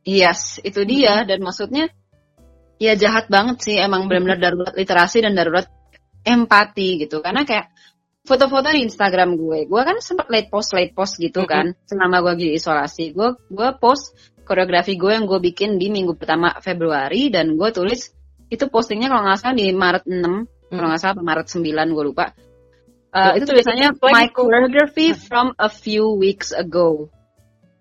[0.04, 1.24] Yes itu dia.
[1.28, 1.90] Dan maksudnya
[2.82, 3.76] ya jahat banget sih.
[3.80, 5.68] Emang benar-benar darurat literasi dan darurat
[6.24, 7.20] empati gitu.
[7.20, 7.74] Karena kayak
[8.22, 9.66] foto-foto di Instagram gue.
[9.66, 11.74] Gue kan sempat late post late post gitu kan.
[11.88, 13.14] Selama gue di isolasi.
[13.14, 17.30] Gue gue post koreografi gue yang gue bikin di minggu pertama Februari.
[17.30, 18.10] Dan gue tulis
[18.52, 22.32] itu postingnya kalau nggak salah di Maret 6 kalau nggak salah Maret 9 gue lupa.
[23.12, 27.12] Uh, itu tulisannya lagi my choreography from a few weeks ago.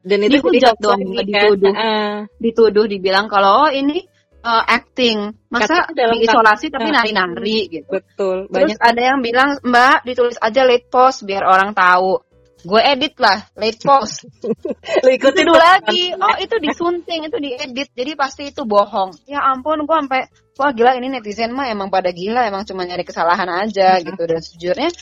[0.03, 1.23] Dan itu Dihujat dong, kan.
[1.23, 1.75] dituduh.
[1.77, 4.11] Ah, dituduh dibilang kalau oh ini
[4.43, 5.37] uh, acting.
[5.53, 7.89] Masa dalam di isolasi tapi nari-nari gitu.
[8.01, 8.79] Betul Terus banyak.
[8.81, 12.21] ada yang bilang, Mbak, ditulis aja late post biar orang tahu.
[12.61, 14.29] Gue edit lah, late post.
[15.05, 19.17] lo ikutin lagi, oh itu disunting, itu diedit, jadi pasti itu bohong.
[19.25, 20.29] Ya ampun, gue sampai,
[20.61, 24.21] wah gila ini netizen mah emang pada gila, emang cuma nyari kesalahan aja gitu.
[24.29, 24.93] Dan sejujurnya,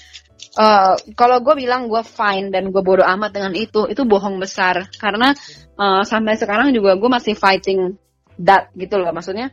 [0.54, 4.86] eh, kalau gue bilang gue fine dan gue bodoh amat dengan itu, itu bohong besar.
[5.02, 5.34] Karena
[5.74, 7.98] eh, sampai sekarang juga gue masih fighting
[8.38, 9.50] that gitu loh, maksudnya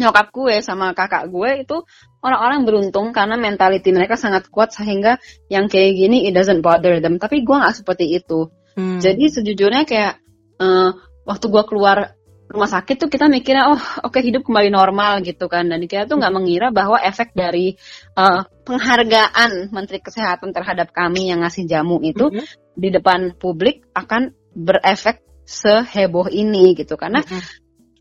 [0.00, 1.76] nyokap gue sama kakak gue itu
[2.24, 5.20] orang-orang beruntung karena mentality mereka sangat kuat sehingga
[5.52, 7.22] yang kayak gini it doesn't bother them.
[7.22, 8.50] Tapi gue nggak seperti itu.
[8.74, 8.98] Hmm.
[8.98, 10.18] Jadi sejujurnya kayak
[10.58, 10.90] eh,
[11.22, 12.18] waktu gue keluar
[12.50, 16.18] rumah sakit tuh kita mikirnya oh oke hidup kembali normal gitu kan dan kita tuh
[16.18, 17.78] nggak mengira bahwa efek dari
[18.18, 22.44] eh, penghargaan Menteri Kesehatan terhadap kami yang ngasih jamu itu Mhm.
[22.74, 27.42] di depan publik akan berefek seheboh ini gitu karena Mm-mm.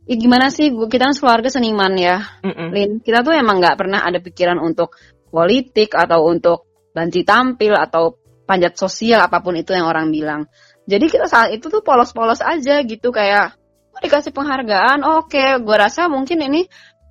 [0.10, 2.70] ya gimana sih gua- kita kan keluarga seniman ya Mm-mm.
[2.74, 4.98] Lin, kita tuh emang nggak pernah ada pikiran untuk
[5.30, 8.18] politik atau untuk banci tampil atau
[8.50, 10.50] panjat sosial apa pun itu yang orang bilang.
[10.90, 13.59] Jadi kita saat itu tuh polos-polos aja gitu kayak
[14.00, 16.68] dikasih penghargaan, oke, gue rasa mungkin ini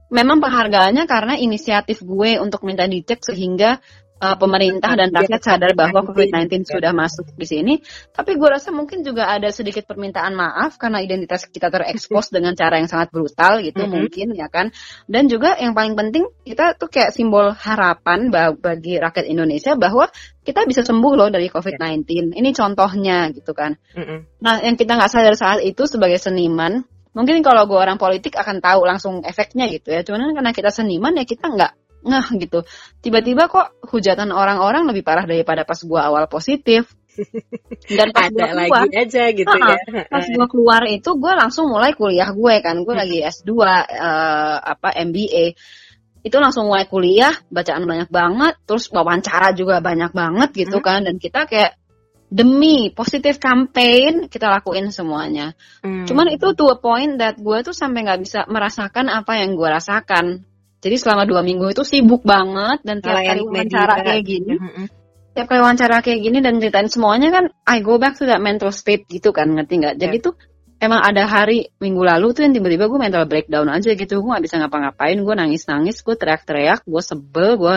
[0.09, 3.81] memang penghargaannya karena inisiatif gue untuk minta dicek sehingga
[4.19, 7.75] uh, pemerintah dan rakyat sadar bahwa COVID-19 sudah masuk di sini.
[8.13, 12.79] Tapi gue rasa mungkin juga ada sedikit permintaan maaf karena identitas kita terekspos dengan cara
[12.83, 13.91] yang sangat brutal gitu Mhm.
[13.91, 14.75] mungkin ya kan.
[15.07, 20.11] Dan juga yang paling penting kita tuh kayak simbol harapan ba- bagi rakyat Indonesia bahwa
[20.43, 22.33] kita bisa sembuh loh dari COVID-19.
[22.35, 23.77] Ini contohnya gitu kan.
[23.95, 24.41] Mm-mm.
[24.41, 28.65] Nah, yang kita nggak sadar saat itu sebagai seniman, mungkin kalau gue orang politik akan
[28.65, 30.01] tahu langsung efeknya gitu ya.
[30.01, 31.73] Cuman karena kita seniman ya kita nggak
[32.09, 32.65] ngeh gitu.
[33.05, 36.89] Tiba-tiba kok hujatan orang-orang lebih parah daripada pas gue awal positif.
[37.99, 41.69] Dan pas gue keluar, lagi aja gitu Ah, ya pas gue keluar itu gue langsung
[41.69, 42.81] mulai kuliah gue kan.
[42.87, 45.55] Gue lagi S2 eh, apa MBA.
[46.23, 50.87] Itu langsung mulai kuliah, bacaan banyak banget, terus wawancara juga banyak banget gitu Hmm.
[50.87, 50.99] kan.
[51.07, 51.79] Dan kita kayak
[52.29, 55.57] demi positif campaign kita lakuin semuanya.
[55.81, 56.05] Hmm.
[56.05, 59.69] Cuman itu to a point that gue tuh sampai nggak bisa merasakan apa yang gue
[59.69, 60.45] rasakan.
[60.79, 64.87] Jadi selama dua minggu itu sibuk banget dan tiap kali wawancara kayak gini, Mm-mm.
[65.35, 68.71] tiap kali wawancara kayak gini dan ceritain semuanya kan, I go back to that mental
[68.71, 69.99] state gitu kan, ngerti nggak?
[69.99, 70.39] Jadi tuh
[70.79, 74.45] emang ada hari minggu lalu tuh yang tiba-tiba gue mental breakdown aja gitu, gue nggak
[74.47, 77.77] bisa ngapa-ngapain, gue nangis-nangis, gue teriak-teriak, gue sebel, gue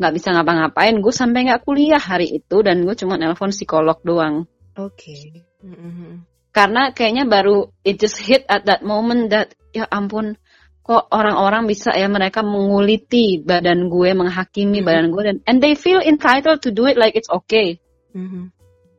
[0.00, 4.48] nggak bisa ngapa-ngapain, gue sampai nggak kuliah hari itu dan gue cuma nelpon psikolog doang
[4.80, 5.44] Oke.
[5.60, 6.24] Mm-mm.
[6.56, 10.40] karena kayaknya baru it just hit at that moment that ya ampun
[10.88, 14.86] kok orang-orang bisa ya mereka menguliti badan gue, menghakimi Mhm.
[14.88, 17.76] badan gue dan and they feel entitled to do it like it's okay.
[18.16, 18.48] Mhm.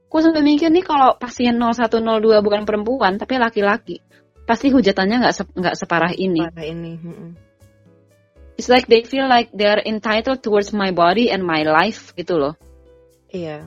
[0.06, 4.06] Gue sampai mikir nih kalau pasien 0102 bukan perempuan tapi laki-laki,
[4.46, 6.46] pasti hujatannya nggak se- nggak separah ini.
[6.46, 6.94] Parah ini.
[6.94, 7.30] Mhm.
[8.62, 12.38] It's like they feel like they are entitled towards my body and my life gitu
[12.38, 12.54] loh.
[13.34, 13.66] Iya.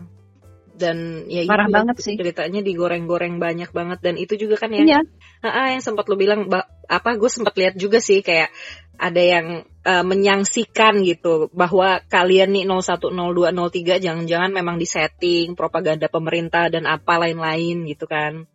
[0.83, 2.15] Dan ya Parah itu banget sih.
[2.19, 5.01] ceritanya digoreng-goreng banyak banget dan itu juga kan ya Iya.
[5.41, 6.51] Ah, yang sempat lo bilang
[6.91, 8.51] apa gue sempat lihat juga sih kayak
[8.99, 9.47] ada yang
[9.83, 17.19] eh, menyangsikan gitu bahwa kalian nih 0102 03 jangan-jangan memang disetting propaganda pemerintah dan apa
[17.19, 18.47] lain-lain gitu kan.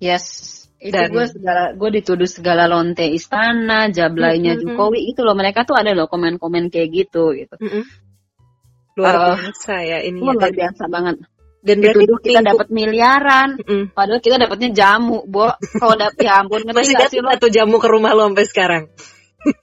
[0.00, 0.50] Yes.
[0.82, 4.74] Itu Dan- gue segala gue dituduh segala lonte istana, jablainya Mm-mm.
[4.74, 7.54] Jokowi itu loh mereka tuh ada loh komen-komen kayak gitu gitu.
[7.62, 7.86] Mm-mm.
[8.98, 10.20] Luar Eh, biasa ya ini.
[10.20, 11.16] Wah, luar biasa banget.
[11.62, 13.94] Dan berarti Dituduh kita dapat miliaran, Mm-mm.
[13.94, 15.46] padahal kita dapatnya jamu, Bo.
[15.54, 17.30] Kalau dapet ya ampun, masih datang lo?
[17.30, 18.82] atau jamu ke rumah lo sampai sekarang?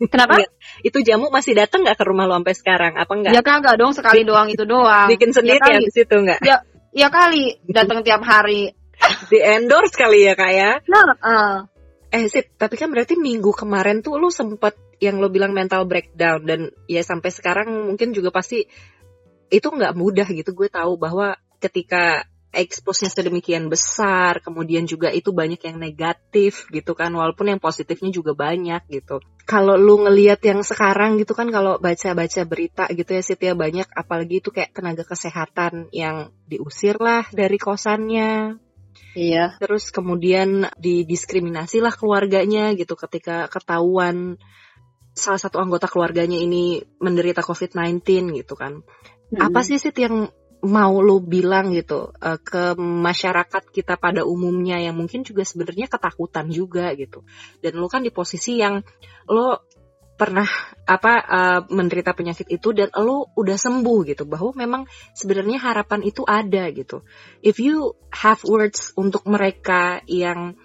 [0.08, 0.40] Kenapa?
[0.40, 0.52] Nggak.
[0.80, 2.94] Itu jamu masih datang nggak ke rumah lo sampai sekarang?
[2.96, 3.32] Apa enggak?
[3.36, 5.12] Ya kagak dong sekali doang itu doang.
[5.12, 6.40] Bikin sendiri ya ya di situ nggak?
[6.40, 6.64] Ya,
[6.96, 8.72] ya kali datang tiap hari.
[9.28, 10.72] Di endorse kali ya kak ya?
[10.88, 11.56] Nah, eh,
[12.10, 16.42] Eh Sip, tapi kan berarti minggu kemarin tuh lu sempet yang lo bilang mental breakdown
[16.42, 18.66] dan ya sampai sekarang mungkin juga pasti
[19.54, 20.58] itu nggak mudah gitu.
[20.58, 27.14] Gue tahu bahwa ketika expose-nya sedemikian besar, kemudian juga itu banyak yang negatif gitu kan,
[27.14, 29.22] walaupun yang positifnya juga banyak gitu.
[29.46, 33.86] Kalau lu ngelihat yang sekarang gitu kan, kalau baca-baca berita gitu ya Sit ya banyak,
[33.94, 38.58] apalagi itu kayak tenaga kesehatan yang diusir lah dari kosannya,
[39.14, 39.54] iya.
[39.62, 44.42] terus kemudian didiskriminasi lah keluarganya gitu ketika ketahuan
[45.14, 48.02] salah satu anggota keluarganya ini menderita COVID-19
[48.42, 48.82] gitu kan.
[49.38, 54.96] Apa sih sih yang mau lo bilang gitu eh, ke masyarakat kita pada umumnya yang
[55.00, 57.24] mungkin juga sebenarnya ketakutan juga gitu.
[57.64, 58.84] Dan lo kan di posisi yang
[59.32, 59.64] lo
[60.20, 60.48] pernah
[60.84, 64.82] apa eh, menderita penyakit itu dan lo udah sembuh gitu bahwa memang
[65.16, 67.08] sebenarnya harapan itu ada gitu.
[67.40, 70.60] If you have words untuk mereka yang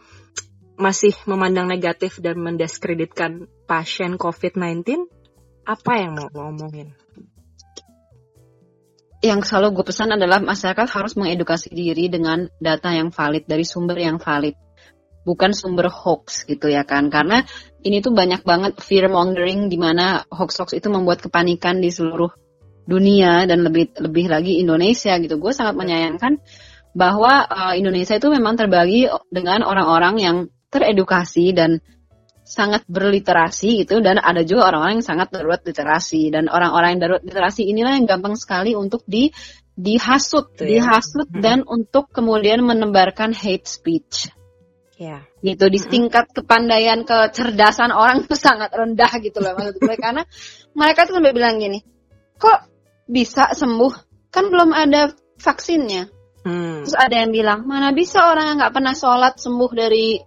[0.74, 5.06] masih memandang negatif dan mendiskreditkan pasien COVID-19,
[5.62, 6.90] apa yang mau lo omongin?
[9.24, 13.96] Yang selalu gue pesan adalah masyarakat harus mengedukasi diri dengan data yang valid dari sumber
[13.96, 14.52] yang valid.
[15.24, 17.08] Bukan sumber hoax gitu ya kan.
[17.08, 17.40] Karena
[17.80, 22.28] ini tuh banyak banget fear mongering di mana hoax-hoax itu membuat kepanikan di seluruh
[22.84, 25.40] dunia dan lebih lebih lagi Indonesia gitu.
[25.40, 26.44] Gue sangat menyayangkan
[26.92, 30.36] bahwa uh, Indonesia itu memang terbagi dengan orang-orang yang
[30.68, 31.80] teredukasi dan
[32.44, 37.24] sangat berliterasi gitu dan ada juga orang-orang yang sangat darurat literasi dan orang-orang yang darurat
[37.24, 39.32] literasi inilah yang gampang sekali untuk di
[39.74, 40.86] dihasut, Betul ya.
[40.86, 41.40] dihasut Mhm.
[41.42, 44.30] dan untuk kemudian menebarkan hate speech
[44.94, 45.26] Ya.
[45.42, 50.22] gitu di tingkat kepandaian kecerdasan orang itu sangat rendah gitu loh maksud gue karena
[50.78, 51.82] mereka tuh sampai bilang gini
[52.38, 52.70] kok
[53.10, 53.92] bisa sembuh
[54.30, 55.10] kan belum ada
[55.42, 56.12] vaksinnya
[56.44, 56.84] Hmm.
[56.84, 60.20] terus ada yang bilang mana bisa orang yang nggak pernah sholat sembuh dari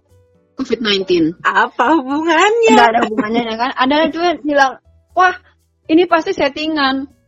[0.58, 2.74] COVID-19 Apa hubungannya?
[2.74, 3.70] nggak ada hubungannya ya kan?
[3.78, 4.72] Ada juga bilang
[5.14, 5.34] wah
[5.88, 7.18] ini pasti settingan.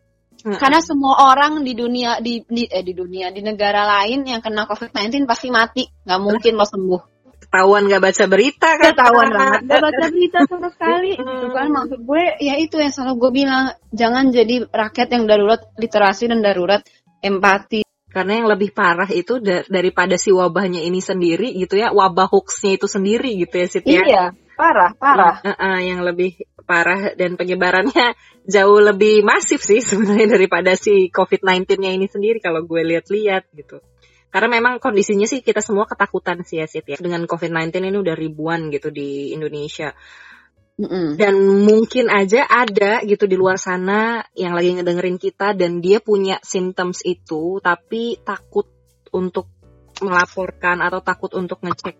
[0.41, 0.57] Heeh.
[0.57, 4.65] karena semua orang di dunia di, di eh di dunia di negara lain yang kena
[4.65, 5.85] COVID-19 pasti mati.
[5.85, 7.01] Nggak mungkin lo sembuh.
[7.41, 8.95] Ketahuan gak baca berita kan?
[8.95, 9.61] ketahuan banget.
[9.69, 11.13] gak baca berita sama sekali.
[11.19, 11.67] Gitu kan?
[11.69, 13.65] Maksud gue ya itu yang selalu gue bilang.
[13.93, 16.81] Jangan jadi rakyat yang darurat literasi dan darurat.
[17.21, 22.27] Empati Karena yang lebih parah itu da- daripada si wabahnya ini sendiri gitu ya, wabah
[22.27, 24.03] hoaxnya itu sendiri gitu ya Sit ya.
[24.03, 24.25] iya
[24.59, 26.37] parah parah Heeh, yang lebih
[26.69, 28.13] parah dan penyebarannya
[28.55, 33.79] jauh lebih masif sih sebenarnya daripada si COVID-19-nya ini sendiri kalau gue lihat-lihat gitu.
[34.31, 36.99] Karena memang kondisinya sih kita semua ketakutan sih ya Sit ya.
[36.99, 39.91] Dengan COVID-19 ini udah ribuan gitu di Indonesia.
[40.81, 41.21] Mm-mm.
[41.21, 41.35] Dan
[41.69, 47.05] mungkin aja ada gitu di luar sana yang lagi ngedengerin kita dan dia punya symptoms
[47.05, 48.65] itu tapi takut
[49.13, 49.53] untuk
[50.01, 51.97] melaporkan atau takut untuk ngecek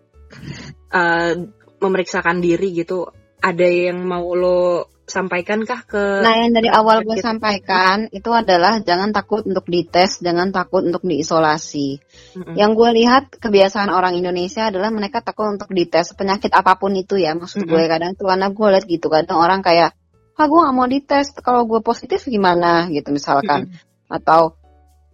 [0.97, 1.33] eh,
[1.77, 3.05] memeriksakan diri gitu.
[3.41, 7.27] Ada yang mau lo sampaikan kah ke Nah, yang dari awal gue Sakit.
[7.27, 11.99] sampaikan itu adalah jangan takut untuk dites, jangan takut untuk diisolasi.
[12.39, 12.55] Mm-mm.
[12.55, 17.19] Yang gue lihat kebiasaan orang Indonesia adalah mereka takut untuk dites penyakit apa pun itu
[17.19, 17.35] ya.
[17.35, 19.91] Maksud gue kadang tuh karena gue lihat gitu kadang orang kayak,
[20.39, 23.75] ah gue nggak mau dites, kalau gue positif gimana gitu misalkan,
[24.07, 24.55] atau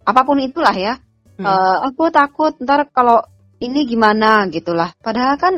[0.06, 1.02] apa pun itulah ya.
[1.36, 1.44] Mm.
[1.44, 3.26] Eh, aku takut ntar kalau
[3.58, 4.94] ini gimana gitulah.
[5.02, 5.54] Padahal kan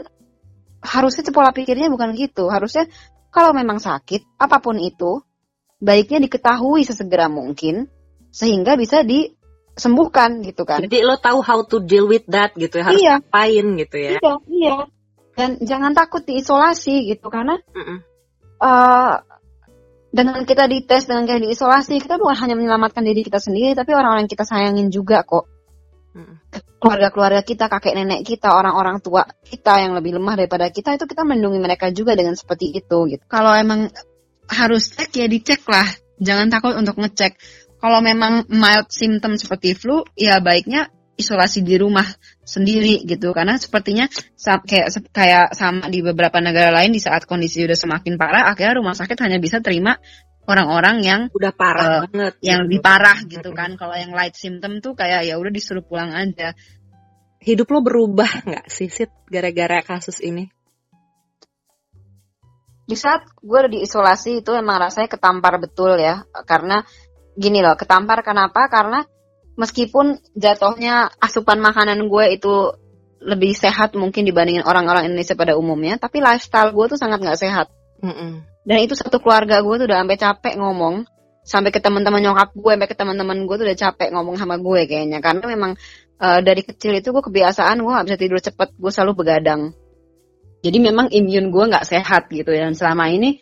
[0.81, 2.49] harusnya pola pikirnya bukan gitu.
[2.49, 2.89] Harusnya
[3.31, 5.23] kalau memang sakit apa pun itu
[5.81, 7.89] baiknya diketahui sesegera mungkin
[8.31, 10.85] sehingga bisa disembuhkan gitu kan.
[10.85, 13.15] Jadi lo tahu how to deal with that gitu ya, harus Iya.
[13.25, 14.11] ngapain gitu ya.
[14.21, 14.77] Iya, iya.
[15.35, 17.99] Dan jangan takut diisolasi gitu karena Mm-mm.
[18.61, 19.15] uh,
[20.11, 24.27] dengan kita dites dengan kita diisolasi kita bukan hanya menyelamatkan diri kita sendiri tapi orang-orang
[24.27, 25.47] yang kita sayangin juga kok
[26.81, 31.23] keluarga-keluarga kita kakek nenek kita orang-orang tua kita yang lebih lemah daripada kita itu kita
[31.23, 33.23] melindungi mereka juga dengan seperti itu gitu.
[33.29, 33.93] Kalau emang
[34.51, 35.87] harus cek ya dicek lah.
[36.21, 37.39] Jangan takut untuk ngecek.
[37.81, 42.05] Kalau memang mild symptom seperti flu ya baiknya isolasi di rumah
[42.45, 43.33] sendiri gitu.
[43.37, 48.49] Karena sepertinya kayak kayak sama di beberapa negara lain di saat kondisi udah semakin parah
[48.49, 49.97] akhirnya rumah sakit hanya bisa terima
[50.51, 53.79] orang-orang yang udah parah uh, banget yang lebih parah gitu kan.
[53.79, 56.59] Kalau yang light symptom tuh kayak ya udah disuruh pulang aja.
[57.41, 60.51] Hidup lo berubah nggak sih Sid gara-gara kasus ini?
[62.85, 66.27] Di saat gue udah diisolasi itu emang rasanya ketampar betul ya.
[66.45, 66.83] Karena
[67.39, 68.67] gini loh ketampar kenapa?
[68.67, 69.01] Karena
[69.55, 72.75] meskipun jatuhnya asupan makanan gue itu
[73.21, 77.69] lebih sehat mungkin dibandingin orang-orang Indonesia pada umumnya, tapi lifestyle gue tuh sangat nggak sehat.
[78.01, 78.33] Mm -mm.
[78.65, 81.09] Dan itu satu keluarga gue tuh udah sampai capek ngomong,
[81.45, 84.81] sampai ke teman-teman nyokap gue, sampai ke teman-teman gue tuh udah capek ngomong sama gue
[84.85, 85.73] kayaknya, karena memang
[86.21, 89.73] uh, dari kecil itu gue kebiasaan gue nggak bisa tidur cepet, gue selalu begadang.
[90.61, 93.41] Jadi memang imun gue nggak sehat gitu dan selama ini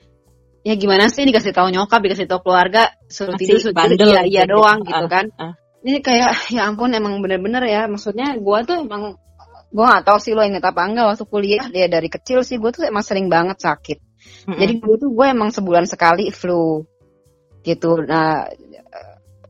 [0.62, 4.42] ya gimana sih dikasih tahu nyokap, dikasih tahu keluarga, suruh tidur, suruh tidur, iya, iya
[4.46, 4.54] gitu.
[4.54, 5.26] doang gitu kan.
[5.34, 9.18] Uh, ini kayak ya ampun emang bener-bener ya maksudnya gue tuh emang
[9.68, 12.70] gue gak tahu sih lo inget apa enggak waktu kuliah dia dari kecil sih gue
[12.72, 14.07] tuh emang sering banget sakit
[14.46, 14.58] mm-hmm.
[14.58, 16.82] jadi gue tuh gue emang sebulan sekali flu
[17.62, 18.46] gitu nah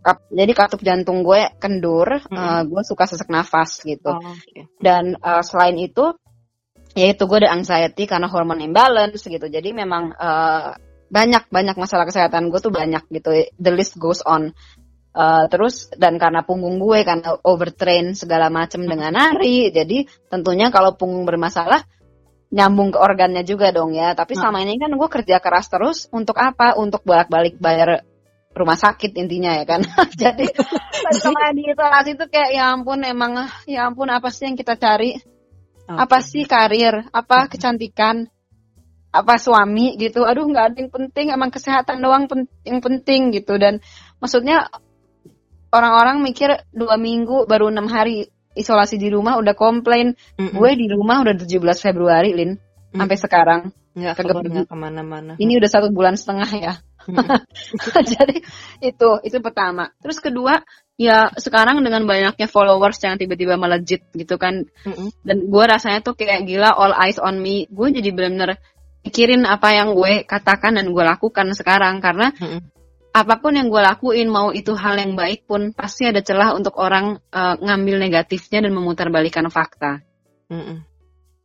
[0.02, 2.36] kap, jadi katup jantung gue kendur mm-hmm.
[2.36, 4.66] uh, gue suka sesak nafas gitu oh, okay.
[4.80, 6.14] dan uh, selain itu
[6.96, 10.74] yaitu gue ada anxiety karena hormon imbalance gitu jadi memang uh,
[11.08, 14.52] banyak banyak masalah kesehatan gue tuh banyak gitu the list goes on
[15.18, 20.94] Uh, terus dan karena punggung gue karena overtrain segala macam dengan nari, jadi tentunya kalau
[20.94, 21.82] punggung bermasalah
[22.48, 24.16] nyambung ke organnya juga dong ya.
[24.16, 24.40] Tapi hmm.
[24.40, 26.76] selama ini kan gue kerja keras terus untuk apa?
[26.76, 28.04] Untuk bolak-balik bayar
[28.56, 29.80] rumah sakit intinya ya kan.
[30.22, 30.46] jadi
[31.14, 35.16] sama di isolasi itu kayak ya ampun emang ya ampun apa sih yang kita cari?
[35.88, 35.96] Okay.
[35.96, 37.08] Apa sih karir?
[37.12, 38.28] Apa kecantikan?
[39.08, 40.28] Apa suami gitu?
[40.28, 43.80] Aduh nggak ada yang penting, emang kesehatan doang pen yang penting gitu dan
[44.20, 44.68] maksudnya
[45.72, 50.18] orang-orang mikir dua minggu baru enam hari isolasi di rumah udah komplain.
[50.36, 50.56] Mm -mm.
[50.58, 52.58] gue di rumah udah 17 Februari Lin.
[52.88, 53.04] Mm.
[53.04, 53.60] sampai sekarang.
[53.92, 55.32] Nggak ke mana ke mana-mana.
[55.36, 56.72] Ini udah satu bulan setengah ya.
[58.12, 58.44] Jadi
[58.84, 59.92] itu itu pertama.
[60.00, 60.60] Terus kedua
[60.98, 64.64] ya sekarang dengan banyaknya followers yang tiba-tiba melejit gitu kan.
[64.86, 65.08] Mm -mm.
[65.24, 67.68] dan gue rasanya tuh kayak gila all eyes on me.
[67.68, 68.56] Gue jadi benar-benar
[69.04, 72.00] pikirin apa yang gue katakan dan gue lakukan sekarang.
[72.00, 72.77] Karena mm -mm
[73.18, 76.78] apa pun yang gue lakuin mau itu hal yang baik pun pasti ada celah untuk
[76.78, 80.07] orang uh, ngambil negatifnya dan memutarbalikkan fakta.
[80.46, 80.78] Mm -mm.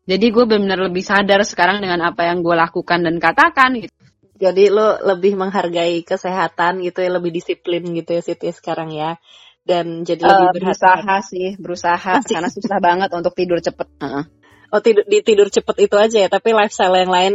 [0.03, 3.93] Jadi gue benar-benar lebih sadar sekarang dengan apa yang gue lakukan dan katakan gitu.
[4.35, 9.15] Jadi lo lebih menghargai kesehatan gitu ya, lebih disiplin gitu ya Siti sekarang ya.
[9.63, 13.87] Dan jadi lebih uh, berusaha sih, berusaha karena susah banget untuk tidur cepet.
[14.03, 14.25] Uh -uh.
[14.73, 17.33] Oh tidur di tidur cepet itu aja ya, tapi lifestyle yang lain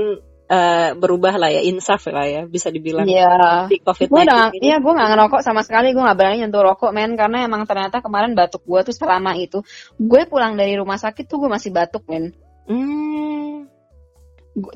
[0.48, 3.04] uh, berubah lah ya insaf lah ya bisa dibilang.
[3.04, 3.68] Yeah.
[3.68, 4.24] di covid gue
[4.58, 7.14] iya gue nggak ngerokok sama sekali gue nggak berani nyentuh rokok men.
[7.14, 9.62] Karena emang ternyata kemarin batuk gue tuh selama itu.
[10.00, 12.32] Gue pulang dari rumah sakit tuh gue masih batuk men.
[12.68, 13.64] Hmm.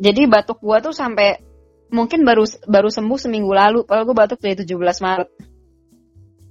[0.00, 1.42] jadi batuk gue tuh sampai
[1.92, 3.84] mungkin baru baru sembuh seminggu lalu.
[3.88, 5.28] Kalau gue batuk dari 17 Maret.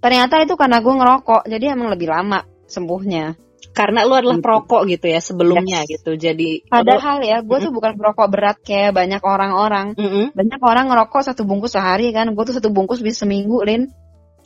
[0.02, 5.08] Ternyata itu karena gue ngerokok jadi emang lebih lama sembuhnya karena lu adalah perokok gitu
[5.08, 6.00] ya sebelumnya yes.
[6.00, 10.26] gitu jadi padahal ya gue tuh bukan perokok berat kayak banyak orang-orang mm -hmm.
[10.36, 13.88] banyak orang ngerokok satu bungkus sehari kan gue tuh satu bungkus bisa seminggu lin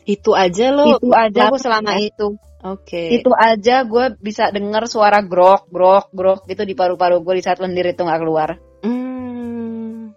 [0.06, 2.14] itu aja lo itu aja gue selama ya?
[2.14, 3.18] itu oke okay.
[3.18, 7.58] itu aja gue bisa denger suara grok grok grok gitu di paru-paru gue di saat
[7.58, 10.14] lendir itu nggak keluar hmm.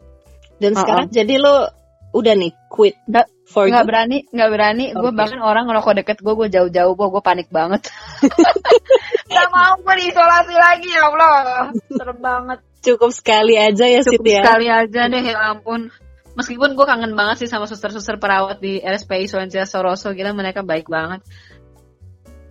[0.60, 0.80] dan uh -uh.
[0.84, 1.72] sekarang jadi lo
[2.12, 3.00] udah nih quit
[3.48, 4.84] for nggak berani nggak berani.
[4.92, 5.00] Okay.
[5.00, 7.88] gue bahkan orang ngerokok deket gue gue jauh-jauh gue gue panik banget.
[9.28, 11.68] Nggak mau gue diisolasi lagi ya allah.
[11.88, 12.58] Serem banget.
[12.84, 14.40] Cukup sekali aja ya cukup Siti, ya.
[14.44, 15.92] sekali aja deh ya ampun.
[16.32, 20.14] Meskipun gue kangen banget sih sama suster-suster perawat di RSPI Suencia Soroso.
[20.14, 21.24] Gila mereka baik banget.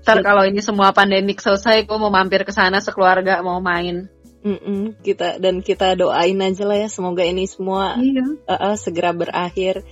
[0.03, 4.07] Ntar kalau ini semua pandemik selesai, gue mau mampir ke sana sekeluarga mau main.
[4.47, 8.23] Mm-mm, kita dan kita doain aja lah ya semoga ini semua iya.
[8.47, 9.83] uh, uh, segera berakhir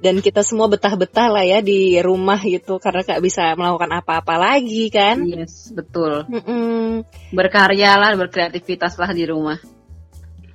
[0.00, 4.92] dan kita semua betah-betah lah ya di rumah gitu karena gak bisa melakukan apa-apa lagi
[4.92, 5.24] kan?
[5.24, 6.28] Yes betul.
[6.28, 7.04] Mm-mm.
[7.32, 9.56] berkarya lah berkreativitas lah di rumah.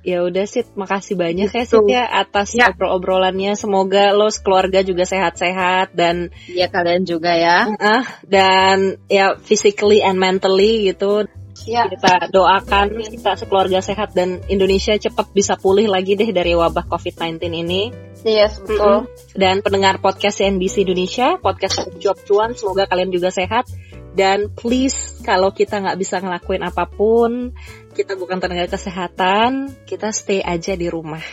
[0.02, 1.78] Ya udah sih makasih banyak ya, gitu.
[1.78, 2.74] ya Sid ya atas ya.
[2.74, 3.54] obrol-obrolannya.
[3.54, 7.70] Semoga lo keluarga juga sehat-sehat dan ya kalian juga ya.
[7.78, 11.30] Uh, dan ya physically and mentally gitu
[11.66, 11.86] Ya.
[11.86, 17.38] Kita doakan kita sekeluarga sehat dan Indonesia cepat bisa pulih lagi deh dari wabah COVID-19
[17.50, 17.82] ini.
[18.22, 19.10] Yes, betul.
[19.34, 23.66] Dan pendengar podcast CNBC Indonesia, podcast Job Cuan, semoga kalian juga sehat.
[24.12, 27.56] Dan please, kalau kita nggak bisa ngelakuin apa pun,
[27.96, 31.24] kita bukan tenaga kesehatan, kita stay aja di rumah.